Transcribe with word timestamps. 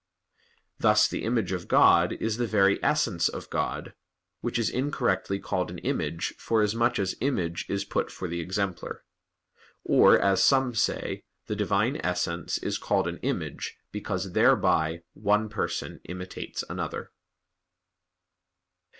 Thus 0.79 1.07
the 1.07 1.21
image 1.23 1.51
of 1.51 1.67
God 1.67 2.13
is 2.13 2.37
the 2.37 2.47
very 2.47 2.83
Essence 2.83 3.29
of 3.29 3.51
God, 3.51 3.93
Which 4.39 4.57
is 4.57 4.67
incorrectly 4.67 5.37
called 5.37 5.69
an 5.69 5.77
image 5.77 6.33
forasmuch 6.39 6.97
as 6.97 7.13
image 7.21 7.67
is 7.69 7.85
put 7.85 8.09
for 8.11 8.27
the 8.27 8.39
exemplar. 8.39 9.03
Or, 9.83 10.17
as 10.17 10.43
some 10.43 10.73
say, 10.73 11.21
the 11.45 11.55
Divine 11.55 11.97
Essence 12.03 12.57
is 12.57 12.79
called 12.79 13.07
an 13.07 13.17
image 13.17 13.77
because 13.91 14.31
thereby 14.31 15.03
one 15.13 15.49
Person 15.49 15.99
imitates 16.05 16.63
another. 16.67 17.11